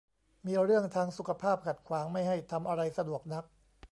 [0.45, 3.43] มีเรื่องทางสุขภาพขัดขวางไม่ให้ทำอะไรสะดวกนัก